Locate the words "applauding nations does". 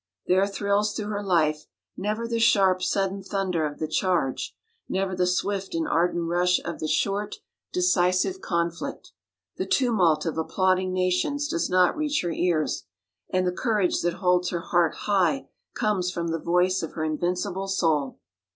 10.39-11.69